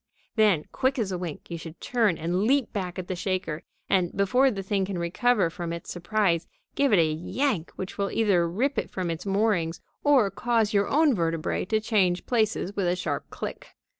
Then, 0.35 0.65
quick 0.71 0.97
as 0.97 1.11
a 1.11 1.17
wink, 1.19 1.51
you 1.51 1.59
should 1.59 1.79
turn 1.79 2.17
and 2.17 2.43
leap 2.45 2.73
back 2.73 2.97
at 2.97 3.07
the 3.07 3.15
shaker, 3.15 3.61
and, 3.87 4.11
before 4.17 4.49
the 4.49 4.63
thing 4.63 4.83
can 4.83 4.97
recover 4.97 5.51
from 5.51 5.71
its 5.71 5.91
surprise, 5.91 6.47
give 6.73 6.91
it 6.91 6.97
a 6.97 7.05
yank 7.05 7.69
which 7.75 7.99
will 7.99 8.09
either 8.09 8.49
rip 8.49 8.79
it 8.79 8.89
from 8.89 9.11
its 9.11 9.27
moorings 9.27 9.79
or 10.03 10.31
cause 10.31 10.73
your 10.73 10.87
own 10.87 11.15
vertebræ 11.15 11.67
to 11.69 11.79
change 11.79 12.25
places 12.25 12.75
with 12.75 12.87
a 12.87 12.95
sharp 12.95 13.29
click. 13.29 13.67